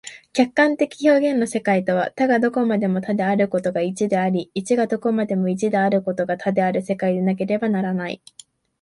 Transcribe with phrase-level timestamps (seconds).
[0.33, 8.19] 客観的表現の世界とは、多がどこまでも多であることが一であり、一がどこまでも一であることが多である世界でなければならない。